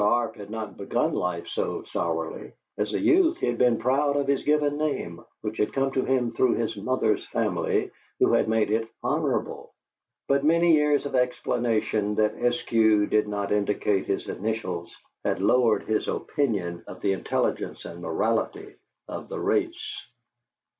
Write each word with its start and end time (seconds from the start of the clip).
Mr. 0.01 0.05
Arp 0.07 0.35
had 0.35 0.49
not 0.49 0.77
begun 0.77 1.13
life 1.13 1.47
so 1.47 1.83
sourly: 1.83 2.51
as 2.75 2.91
a 2.91 2.99
youth 2.99 3.37
he 3.37 3.45
had 3.45 3.59
been 3.59 3.77
proud 3.77 4.17
of 4.17 4.25
his 4.25 4.43
given 4.43 4.75
name, 4.75 5.23
which 5.41 5.57
had 5.59 5.71
come 5.71 5.91
to 5.91 6.03
him 6.03 6.31
through 6.31 6.55
his 6.55 6.75
mother's 6.75 7.23
family, 7.27 7.91
who 8.19 8.33
had 8.33 8.49
made 8.49 8.71
it 8.71 8.87
honorable, 9.03 9.75
but 10.27 10.43
many 10.43 10.73
years 10.73 11.05
of 11.05 11.13
explanations 11.13 12.17
that 12.17 12.35
Eskew 12.35 13.07
did 13.07 13.27
not 13.27 13.51
indicate 13.51 14.07
his 14.07 14.27
initials 14.27 14.91
had 15.23 15.39
lowered 15.39 15.83
his 15.83 16.07
opinion 16.07 16.83
of 16.87 16.99
the 17.01 17.11
intelligence 17.11 17.85
and 17.85 18.01
morality 18.01 18.73
of 19.07 19.29
the 19.29 19.39
race. 19.39 20.01